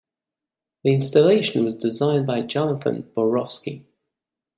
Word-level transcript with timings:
The 0.83 0.95
installation 0.95 1.63
was 1.63 1.77
designed 1.77 2.25
by 2.25 2.41
Jonathan 2.41 3.03
Borofsky. 3.15 3.85